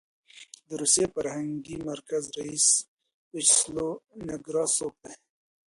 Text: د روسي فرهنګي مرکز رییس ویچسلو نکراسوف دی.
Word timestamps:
د 0.67 0.69
روسي 0.81 1.05
فرهنګي 1.13 1.75
مرکز 1.89 2.23
رییس 2.37 2.67
ویچسلو 3.33 3.89
نکراسوف 4.27 4.93
دی. 5.03 5.13